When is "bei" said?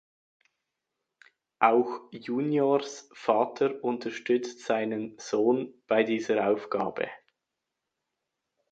5.85-6.01